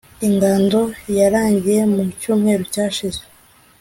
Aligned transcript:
Ingando 0.27 0.81
yarangiye 1.17 1.81
mu 1.93 2.01
cyumweru 2.19 2.63
cyashize 2.73 3.21